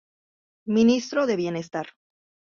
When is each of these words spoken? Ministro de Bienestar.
Ministro 0.77 1.27
de 1.27 1.35
Bienestar. 1.35 1.89